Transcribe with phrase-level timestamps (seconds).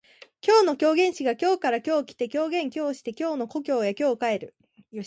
[0.41, 4.55] 今日の狂言師が京から今日来て狂言今日して京の故郷へ今日帰る